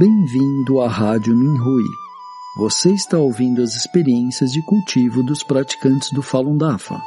Bem-vindo 0.00 0.80
à 0.80 0.88
Rádio 0.88 1.36
Minhui. 1.36 1.84
Você 2.56 2.90
está 2.90 3.18
ouvindo 3.18 3.60
as 3.60 3.74
experiências 3.74 4.50
de 4.50 4.62
cultivo 4.64 5.22
dos 5.22 5.42
praticantes 5.42 6.10
do 6.10 6.22
Falun 6.22 6.56
Dafa. 6.56 6.98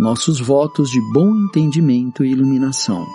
Nossos 0.00 0.40
votos 0.40 0.88
de 0.88 0.98
bom 1.12 1.28
entendimento 1.36 2.24
e 2.24 2.30
iluminação. 2.30 3.06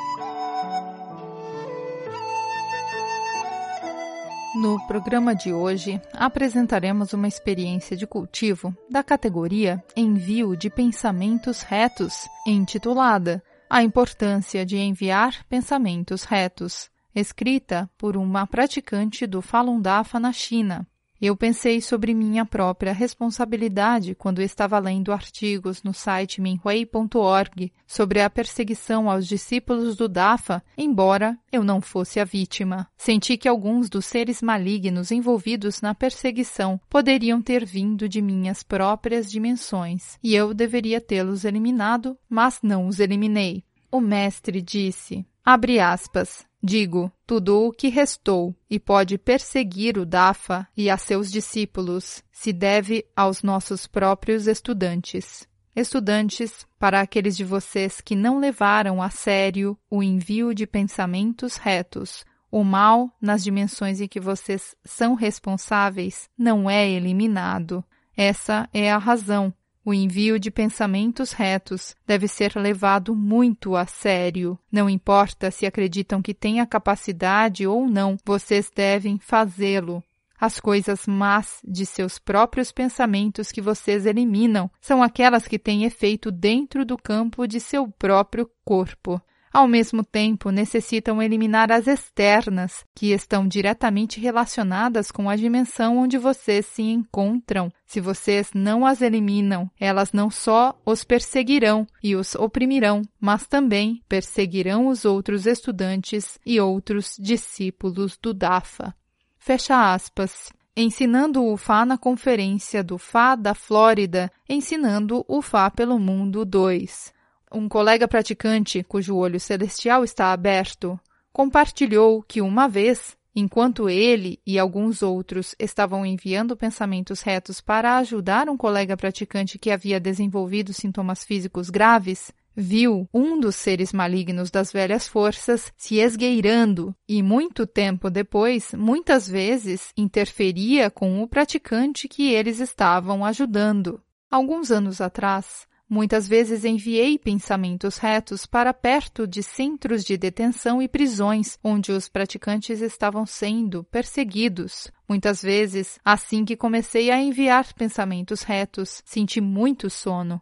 No 4.61 4.79
programa 4.85 5.33
de 5.33 5.51
hoje, 5.51 5.99
apresentaremos 6.13 7.13
uma 7.13 7.27
experiência 7.27 7.97
de 7.97 8.05
cultivo 8.05 8.75
da 8.87 9.01
categoria 9.01 9.83
Envio 9.97 10.55
de 10.55 10.69
Pensamentos 10.69 11.63
Retos, 11.63 12.27
intitulada 12.45 13.41
A 13.71 13.83
Importância 13.83 14.65
de 14.65 14.77
Enviar 14.77 15.45
Pensamentos 15.47 16.23
Retos, 16.23 16.89
escrita 17.13 17.87
por 17.99 18.17
uma 18.17 18.47
praticante 18.47 19.27
do 19.27 19.43
Falun 19.43 19.79
Dafa 19.79 20.19
na 20.19 20.33
China, 20.33 20.87
eu 21.27 21.35
pensei 21.35 21.81
sobre 21.81 22.13
minha 22.13 22.45
própria 22.45 22.93
responsabilidade 22.93 24.15
quando 24.15 24.41
estava 24.41 24.79
lendo 24.79 25.11
artigos 25.11 25.83
no 25.83 25.93
site 25.93 26.41
minhui.org 26.41 27.71
sobre 27.85 28.21
a 28.21 28.29
perseguição 28.29 29.09
aos 29.09 29.27
discípulos 29.27 29.95
do 29.95 30.07
Dafa, 30.07 30.63
embora 30.77 31.37
eu 31.51 31.63
não 31.63 31.81
fosse 31.81 32.19
a 32.19 32.25
vítima. 32.25 32.87
Senti 32.97 33.37
que 33.37 33.47
alguns 33.47 33.89
dos 33.89 34.05
seres 34.05 34.41
malignos 34.41 35.11
envolvidos 35.11 35.81
na 35.81 35.93
perseguição 35.93 36.79
poderiam 36.89 37.41
ter 37.41 37.65
vindo 37.65 38.07
de 38.07 38.21
minhas 38.21 38.63
próprias 38.63 39.29
dimensões, 39.29 40.17
e 40.23 40.35
eu 40.35 40.53
deveria 40.53 41.01
tê-los 41.01 41.43
eliminado, 41.43 42.17
mas 42.29 42.59
não 42.63 42.87
os 42.87 42.99
eliminei. 42.99 43.63
O 43.91 43.99
mestre 43.99 44.61
disse, 44.61 45.25
abre 45.53 45.79
aspas, 45.79 46.47
Digo, 46.61 47.09
tudo 47.25 47.67
o 47.67 47.71
que 47.71 47.87
restou 47.87 48.53
e 48.69 48.77
pode 48.77 49.17
perseguir 49.17 49.97
o 49.97 50.05
Dafa 50.05 50.67
e 50.75 50.89
a 50.89 50.97
seus 50.97 51.31
discípulos 51.31 52.21
se 52.33 52.51
deve 52.51 53.05
aos 53.15 53.41
nossos 53.41 53.87
próprios 53.87 54.45
estudantes. 54.45 55.47
Estudantes, 55.73 56.67
para 56.77 56.99
aqueles 56.99 57.37
de 57.37 57.45
vocês 57.45 58.01
que 58.01 58.13
não 58.13 58.39
levaram 58.39 59.01
a 59.01 59.09
sério 59.09 59.77
o 59.89 60.03
envio 60.03 60.53
de 60.53 60.67
pensamentos 60.67 61.55
retos, 61.55 62.25
o 62.51 62.61
mal 62.61 63.09
nas 63.21 63.41
dimensões 63.41 64.01
em 64.01 64.07
que 64.07 64.19
vocês 64.19 64.75
são 64.83 65.13
responsáveis 65.13 66.29
não 66.37 66.69
é 66.69 66.89
eliminado. 66.89 67.81
Essa 68.17 68.67
é 68.73 68.91
a 68.91 68.97
razão 68.97 69.53
o 69.83 69.93
envio 69.93 70.39
de 70.39 70.51
pensamentos 70.51 71.31
retos 71.31 71.95
deve 72.05 72.27
ser 72.27 72.55
levado 72.55 73.15
muito 73.15 73.75
a 73.75 73.85
sério. 73.85 74.57
Não 74.71 74.89
importa 74.89 75.49
se 75.49 75.65
acreditam 75.65 76.21
que 76.21 76.33
têm 76.33 76.59
a 76.59 76.65
capacidade 76.65 77.65
ou 77.65 77.87
não, 77.87 78.17
vocês 78.25 78.71
devem 78.73 79.17
fazê-lo. 79.17 80.03
As 80.39 80.59
coisas 80.59 81.05
más 81.05 81.59
de 81.67 81.85
seus 81.85 82.17
próprios 82.17 82.71
pensamentos 82.71 83.51
que 83.51 83.61
vocês 83.61 84.05
eliminam 84.05 84.71
são 84.79 85.03
aquelas 85.03 85.47
que 85.47 85.59
têm 85.59 85.83
efeito 85.83 86.31
dentro 86.31 86.85
do 86.85 86.97
campo 86.97 87.45
de 87.45 87.59
seu 87.59 87.87
próprio 87.89 88.49
corpo. 88.63 89.21
Ao 89.51 89.67
mesmo 89.67 90.03
tempo, 90.03 90.51
necessitam 90.51 91.21
eliminar 91.21 91.71
as 91.71 91.87
externas, 91.87 92.85
que 92.95 93.11
estão 93.11 93.47
diretamente 93.47 94.19
relacionadas 94.19 95.11
com 95.11 95.29
a 95.29 95.35
dimensão 95.35 95.97
onde 95.97 96.17
vocês 96.17 96.65
se 96.67 96.83
encontram. 96.83 97.71
Se 97.85 97.99
vocês 97.99 98.51
não 98.53 98.85
as 98.85 99.01
eliminam, 99.01 99.69
elas 99.79 100.13
não 100.13 100.29
só 100.29 100.79
os 100.85 101.03
perseguirão 101.03 101.87
e 102.03 102.15
os 102.15 102.35
oprimirão, 102.35 103.01
mas 103.19 103.47
também 103.47 104.03
perseguirão 104.07 104.87
os 104.87 105.03
outros 105.03 105.47
estudantes 105.47 106.39
e 106.45 106.59
outros 106.59 107.15
discípulos 107.19 108.17
do 108.21 108.33
DAFA. 108.33 108.93
Fecha 109.37 109.93
aspas 109.93 110.51
ensinando 110.81 111.43
o 111.43 111.57
Fá 111.57 111.85
na 111.85 111.97
conferência 111.97 112.81
do 112.81 112.97
Fá 112.97 113.35
da 113.35 113.53
Flórida, 113.53 114.31
ensinando 114.47 115.25
o 115.27 115.41
Fá 115.41 115.69
pelo 115.69 115.99
Mundo 115.99 116.45
2. 116.45 117.18
Um 117.51 117.67
colega 117.67 118.07
praticante, 118.07 118.83
cujo 118.83 119.15
olho 119.15 119.39
celestial 119.39 120.03
está 120.03 120.31
aberto, 120.31 120.99
compartilhou 121.33 122.21
que 122.21 122.41
uma 122.41 122.67
vez, 122.67 123.17
enquanto 123.35 123.89
ele 123.89 124.39
e 124.45 124.59
alguns 124.59 125.01
outros 125.01 125.55
estavam 125.57 126.05
enviando 126.05 126.55
pensamentos 126.55 127.21
retos 127.21 127.59
para 127.59 127.97
ajudar 127.97 128.49
um 128.49 128.55
colega 128.55 128.95
praticante 128.95 129.57
que 129.57 129.71
havia 129.71 129.99
desenvolvido 129.99 130.73
sintomas 130.73 131.23
físicos 131.23 131.71
graves, 131.71 132.31
viu 132.55 133.09
um 133.11 133.39
dos 133.39 133.55
seres 133.55 133.93
malignos 133.93 134.51
das 134.51 134.71
velhas 134.71 135.07
forças 135.07 135.71
se 135.75 135.95
esgueirando 135.95 136.93
e, 137.07 137.23
muito 137.23 137.65
tempo 137.65 138.11
depois, 138.11 138.73
muitas 138.73 139.27
vezes 139.27 139.91
interferia 139.97 140.91
com 140.91 141.23
o 141.23 141.27
praticante 141.27 142.07
que 142.07 142.31
eles 142.31 142.59
estavam 142.59 143.25
ajudando. 143.25 143.99
Alguns 144.29 144.69
anos 144.69 145.01
atrás, 145.01 145.67
Muitas 145.89 146.27
vezes 146.27 146.65
enviei 146.65 147.17
pensamentos 147.17 147.97
retos 147.97 148.45
para 148.45 148.71
perto 148.71 149.25
de 149.25 149.41
centros 149.41 150.03
de 150.03 150.15
detenção 150.17 150.79
e 150.79 150.87
prisões 150.87 151.57
onde 151.63 151.91
os 151.91 152.07
praticantes 152.07 152.79
estavam 152.79 153.25
sendo 153.25 153.83
perseguidos. 153.85 154.91
Muitas 155.07 155.41
vezes, 155.41 155.97
assim 156.05 156.45
que 156.45 156.55
comecei 156.55 157.09
a 157.09 157.19
enviar 157.19 157.73
pensamentos 157.73 158.43
retos, 158.43 159.01
senti 159.03 159.41
muito 159.41 159.89
sono. 159.89 160.39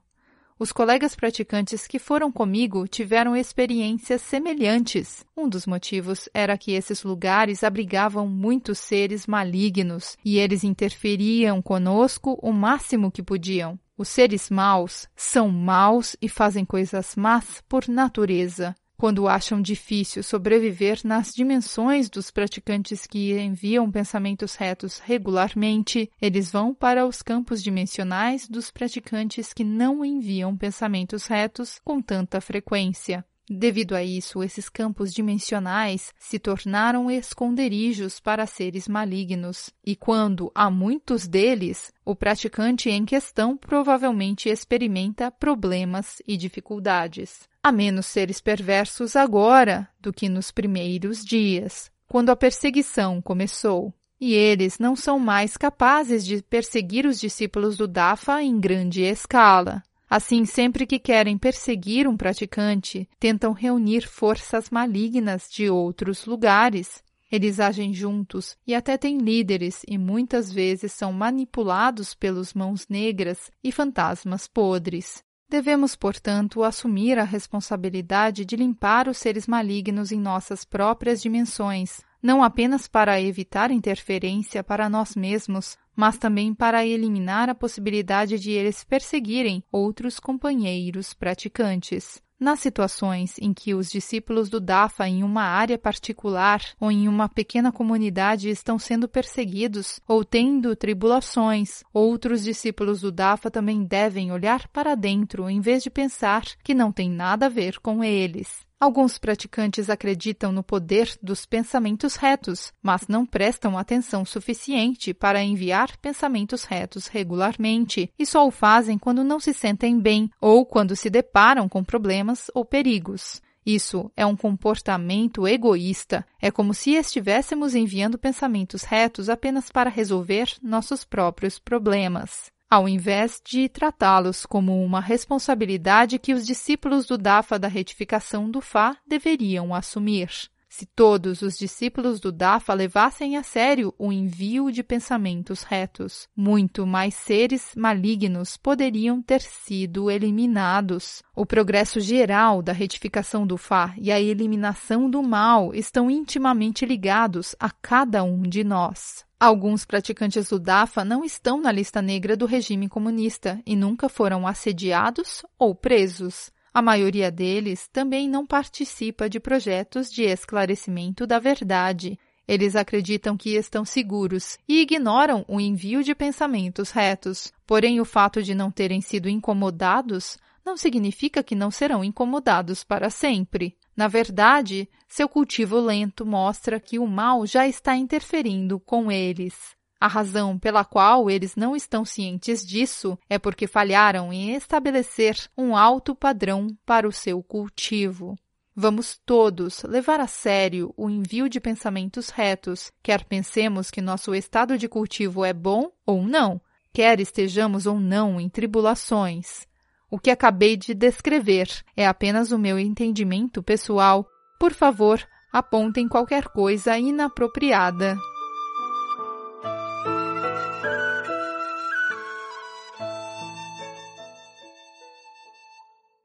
Os 0.59 0.72
colegas 0.72 1.16
praticantes 1.16 1.85
que 1.85 2.00
foram 2.00 2.31
comigo 2.31 2.88
tiveram 2.88 3.35
experiências 3.35 4.23
semelhantes. 4.23 5.23
Um 5.38 5.47
dos 5.47 5.68
motivos 5.68 6.28
era 6.34 6.57
que 6.57 6.72
esses 6.72 7.03
lugares 7.03 7.63
abrigavam 7.63 8.28
muitos 8.28 8.79
seres 8.79 9.28
malignos 9.28 10.18
e 10.25 10.40
eles 10.40 10.63
interferiam 10.63 11.62
conosco 11.62 12.40
o 12.41 12.51
máximo 12.51 13.12
que 13.12 13.22
podiam. 13.22 13.79
Os 13.95 14.07
seres 14.07 14.50
maus 14.50 15.07
são 15.16 15.47
maus 15.50 16.16
e 16.19 16.28
fazem 16.28 16.66
coisas 16.66 17.16
más 17.16 17.63
por 17.69 17.88
natureza. 17.88 18.75
Quando 18.99 19.27
acham 19.27 19.61
difícil 19.61 20.23
sobreviver 20.23 21.01
nas 21.03 21.31
dimensões 21.31 22.09
dos 22.09 22.31
praticantes 22.31 23.05
que 23.05 23.31
enviam 23.39 23.91
pensamentos 23.91 24.55
retos 24.55 24.97
regularmente, 24.97 26.11
eles 26.19 26.51
vão 26.51 26.73
para 26.73 27.05
os 27.05 27.21
campos 27.21 27.61
dimensionais 27.61 28.47
dos 28.47 28.71
praticantes 28.71 29.53
que 29.53 29.63
não 29.63 30.03
enviam 30.03 30.57
pensamentos 30.57 31.27
retos 31.27 31.79
com 31.85 32.01
tanta 32.01 32.41
frequência. 32.41 33.23
Devido 33.49 33.95
a 33.95 34.03
isso, 34.03 34.43
esses 34.43 34.67
campos 34.67 35.13
dimensionais 35.13 36.13
se 36.19 36.37
tornaram 36.37 37.09
esconderijos 37.09 38.19
para 38.19 38.45
seres 38.45 38.89
malignos, 38.89 39.69
e 39.85 39.95
quando 39.95 40.51
há 40.53 40.69
muitos 40.69 41.25
deles, 41.25 41.93
o 42.03 42.13
praticante 42.13 42.89
em 42.89 43.05
questão 43.05 43.55
provavelmente 43.55 44.49
experimenta 44.49 45.31
problemas 45.31 46.21
e 46.27 46.35
dificuldades. 46.35 47.47
Há 47.63 47.71
menos 47.71 48.07
seres 48.07 48.41
perversos 48.41 49.15
agora 49.15 49.87
do 49.97 50.11
que 50.11 50.27
nos 50.27 50.51
primeiros 50.51 51.23
dias, 51.23 51.89
quando 52.05 52.31
a 52.31 52.35
perseguição 52.35 53.21
começou. 53.21 53.93
E 54.19 54.33
eles 54.33 54.79
não 54.79 54.95
são 54.95 55.19
mais 55.19 55.55
capazes 55.55 56.25
de 56.25 56.41
perseguir 56.41 57.05
os 57.05 57.19
discípulos 57.19 57.77
do 57.77 57.87
Dafa 57.87 58.41
em 58.41 58.59
grande 58.59 59.03
escala. 59.03 59.83
Assim, 60.09 60.45
sempre 60.45 60.88
que 60.88 61.00
querem 61.00 61.38
perseguir 61.38 62.07
um 62.07 62.16
praticante, 62.16 63.09
tentam 63.19 63.51
reunir 63.51 64.07
forças 64.07 64.69
malignas 64.69 65.50
de 65.51 65.69
outros 65.69 66.25
lugares. 66.25 67.03
Eles 67.29 67.59
agem 67.59 67.94
juntos 67.94 68.57
e 68.66 68.73
até 68.73 68.97
têm 68.97 69.18
líderes 69.18 69.81
e 69.85 69.97
muitas 69.97 70.50
vezes 70.50 70.94
são 70.94 71.12
manipulados 71.12 72.13
pelos 72.13 72.53
mãos 72.53 72.88
negras 72.88 73.51
e 73.62 73.69
fantasmas 73.69 74.48
podres. 74.48 75.21
Devemos, 75.50 75.95
portanto, 75.95 76.63
assumir 76.63 77.19
a 77.19 77.24
responsabilidade 77.24 78.45
de 78.45 78.56
limpar 78.56 79.10
os 79.10 79.18
seres 79.18 79.45
malignos 79.45 80.12
em 80.12 80.19
nossas 80.19 80.63
próprias 80.63 81.21
dimensões, 81.21 82.01
não 82.21 82.44
apenas 82.44 82.88
para 82.88 83.21
evitar 83.21 83.71
interferência 83.71 84.63
para 84.63 84.89
nós 84.89 85.15
mesmos, 85.15 85.77
mas 85.97 86.19
também 86.19 86.53
para 86.53 86.85
eliminar 86.85 87.49
a 87.49 87.55
possibilidade 87.55 88.38
de 88.38 88.51
eles 88.51 88.83
perseguirem 88.83 89.63
outros 89.71 90.19
companheiros 90.19 91.15
praticantes. 91.15 92.21
Nas 92.39 92.59
situações 92.59 93.35
em 93.39 93.51
que 93.51 93.73
os 93.73 93.89
discípulos 93.89 94.47
do 94.47 94.59
Dafa 94.59 95.07
em 95.07 95.23
uma 95.23 95.41
área 95.41 95.75
particular 95.75 96.61
ou 96.79 96.91
em 96.91 97.07
uma 97.07 97.27
pequena 97.27 97.71
comunidade 97.71 98.47
estão 98.47 98.77
sendo 98.77 99.09
perseguidos 99.09 99.99
ou 100.07 100.23
tendo 100.23 100.75
tribulações, 100.75 101.83
outros 101.91 102.43
discípulos 102.43 103.01
do 103.01 103.11
Dafa 103.11 103.50
também 103.50 103.83
devem 103.83 104.31
olhar 104.31 104.67
para 104.67 104.93
dentro 104.93 105.50
em 105.50 105.59
vez 105.59 105.81
de 105.81 105.89
pensar 105.89 106.43
que 106.63 106.75
não 106.75 106.91
tem 106.91 107.09
nada 107.09 107.47
a 107.47 107.50
ver 107.50 107.79
com 107.79 108.03
eles. 108.03 108.66
Alguns 108.79 109.18
praticantes 109.18 109.89
acreditam 109.89 110.51
no 110.51 110.62
poder 110.62 111.18
dos 111.19 111.47
pensamentos 111.47 112.15
retos, 112.15 112.71
mas 112.79 113.07
não 113.07 113.25
prestam 113.25 113.75
atenção 113.75 114.24
suficiente 114.24 115.15
para 115.15 115.41
enviar 115.41 115.97
pensamentos 115.97 116.63
retos 116.63 117.07
regularmente 117.07 118.13
e 118.19 118.24
só 118.24 118.45
o 118.45 118.51
fazem 118.51 119.00
quando 119.00 119.24
não 119.24 119.39
se 119.39 119.51
sentem 119.51 120.00
bem 120.00 120.29
ou 120.39 120.63
quando 120.63 120.95
se 120.95 121.09
deparam 121.09 121.68
com 121.68 121.83
problemas 121.83 122.51
ou 122.53 122.63
perigos. 122.63 123.41
Isso 123.65 124.12
é 124.15 124.24
um 124.27 124.35
comportamento 124.35 125.47
egoísta. 125.47 126.24
É 126.39 126.51
como 126.51 126.71
se 126.71 126.91
estivéssemos 126.91 127.74
enviando 127.74 128.18
pensamentos 128.19 128.83
retos 128.83 129.27
apenas 129.27 129.71
para 129.71 129.89
resolver 129.89 130.53
nossos 130.62 131.03
próprios 131.03 131.57
problemas 131.57 132.56
ao 132.69 132.87
invés 132.87 133.41
de 133.45 133.69
tratá-los 133.69 134.45
como 134.45 134.83
uma 134.83 134.99
responsabilidade 134.99 136.19
que 136.19 136.33
os 136.33 136.45
discípulos 136.45 137.05
do 137.05 137.17
Dafa 137.17 137.57
da 137.57 137.67
retificação 137.67 138.49
do 138.49 138.61
Fá 138.61 138.97
deveriam 139.07 139.73
assumir. 139.73 140.29
Se 140.69 140.85
todos 140.85 141.41
os 141.41 141.57
discípulos 141.57 142.19
do 142.19 142.31
Dafa 142.31 142.73
levassem 142.73 143.37
a 143.37 143.41
sério 143.41 143.93
o 143.97 144.11
envio 144.11 144.71
de 144.71 144.83
pensamentos 144.83 145.63
retos, 145.63 146.27
muito 146.35 146.85
mais 146.85 147.15
seres 147.15 147.71
malignos 147.75 148.57
poderiam 148.57 149.21
ter 149.21 149.41
sido 149.41 150.11
eliminados. 150.11 151.23
O 151.35 151.45
progresso 151.45 151.99
geral 152.01 152.61
da 152.61 152.73
retificação 152.73 153.47
do 153.47 153.57
Fá 153.57 153.95
e 153.97 154.11
a 154.11 154.19
eliminação 154.19 155.09
do 155.09 155.23
mal 155.23 155.73
estão 155.73 156.11
intimamente 156.11 156.85
ligados 156.85 157.55
a 157.59 157.71
cada 157.71 158.23
um 158.23 158.41
de 158.41 158.63
nós. 158.63 159.26
Alguns 159.39 159.86
praticantes 159.86 160.50
do 160.50 160.60
DAFA 160.60 161.06
não 161.06 161.24
estão 161.24 161.62
na 161.62 161.72
lista 161.72 162.01
negra 162.01 162.36
do 162.36 162.48
regime 162.48 162.89
comunista 162.89 163.62
e 163.68 163.75
nunca 163.75 164.10
foram 164.10 164.48
assediados 164.48 165.45
ou 165.60 165.75
presos. 165.75 166.51
A 166.74 166.81
maioria 166.81 167.30
deles 167.30 167.88
também 167.88 168.28
não 168.28 168.48
participa 168.48 169.30
de 169.30 169.39
projetos 169.39 170.12
de 170.12 170.24
esclarecimento 170.24 171.28
da 171.28 171.38
verdade. 171.38 172.18
Eles 172.48 172.75
acreditam 172.75 173.38
que 173.38 173.56
estão 173.56 173.86
seguros 173.86 174.57
e 174.68 174.81
ignoram 174.81 175.45
o 175.48 175.62
envio 175.62 176.04
de 176.04 176.16
pensamentos 176.16 176.89
retos. 176.89 177.54
Porém, 177.68 178.01
o 178.01 178.06
fato 178.06 178.42
de 178.42 178.56
não 178.56 178.72
terem 178.72 179.01
sido 179.01 179.30
incomodados 179.30 180.39
não 180.67 180.75
significa 180.75 181.41
que 181.41 181.55
não 181.55 181.71
serão 181.71 182.03
incomodados 182.03 182.83
para 182.83 183.09
sempre. 183.09 183.77
Na 183.95 184.09
verdade, 184.09 184.89
seu 185.07 185.29
cultivo 185.29 185.79
lento 185.79 186.25
mostra 186.25 186.77
que 186.77 186.99
o 186.99 187.07
mal 187.07 187.45
já 187.47 187.65
está 187.65 187.95
interferindo 187.95 188.77
com 188.77 189.09
eles. 189.09 189.55
A 189.97 190.09
razão 190.09 190.59
pela 190.59 190.83
qual 190.83 191.29
eles 191.29 191.55
não 191.55 191.73
estão 191.73 192.03
cientes 192.03 192.65
disso 192.67 193.17
é 193.29 193.39
porque 193.39 193.65
falharam 193.65 194.33
em 194.33 194.55
estabelecer 194.55 195.37
um 195.57 195.73
alto 195.73 196.13
padrão 196.13 196.67
para 196.85 197.07
o 197.07 197.13
seu 197.13 197.41
cultivo. 197.41 198.35
Vamos 198.75 199.17
todos 199.25 199.83
levar 199.83 200.19
a 200.19 200.27
sério 200.27 200.93
o 200.97 201.09
envio 201.09 201.47
de 201.47 201.61
pensamentos 201.61 202.27
retos, 202.27 202.91
quer 203.01 203.23
pensemos 203.23 203.89
que 203.89 204.01
nosso 204.01 204.35
estado 204.35 204.77
de 204.77 204.89
cultivo 204.89 205.45
é 205.45 205.53
bom 205.53 205.89
ou 206.05 206.23
não, 206.23 206.59
quer 206.93 207.21
estejamos 207.21 207.85
ou 207.85 208.01
não 208.01 208.37
em 208.37 208.49
tribulações. 208.49 209.65
O 210.09 210.18
que 210.18 210.30
acabei 210.30 210.77
de 210.77 210.94
descrever 210.94 211.68
é 211.95 212.07
apenas 212.07 212.51
o 212.51 212.57
meu 212.57 212.80
entendimento 212.80 213.62
pessoal. 213.62 214.25
Por 214.57 214.71
favor, 214.71 215.19
apontem 215.51 216.07
qualquer 216.07 216.45
coisa 216.45 216.98
inapropriada. 216.98 218.18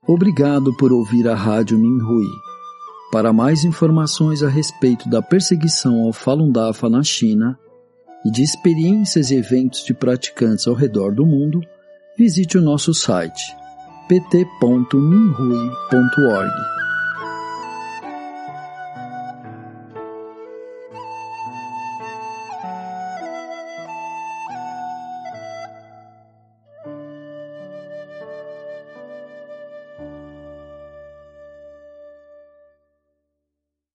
Obrigado 0.06 0.76
por 0.76 0.92
ouvir 0.92 1.28
a 1.28 1.34
Rádio 1.34 1.76
Minhui. 1.76 2.28
Para 3.10 3.32
mais 3.32 3.64
informações 3.64 4.44
a 4.44 4.48
respeito 4.48 5.08
da 5.08 5.20
perseguição 5.20 6.02
ao 6.02 6.12
Falun 6.12 6.52
Dafa 6.52 6.88
na 6.88 7.02
China 7.02 7.58
e 8.24 8.30
de 8.30 8.42
experiências 8.42 9.32
e 9.32 9.36
eventos 9.36 9.84
de 9.84 9.92
praticantes 9.92 10.68
ao 10.68 10.74
redor 10.74 11.12
do 11.12 11.26
mundo, 11.26 11.60
visite 12.16 12.56
o 12.56 12.62
nosso 12.62 12.94
site 12.94 13.61
pt.minrui.org. 14.12 16.81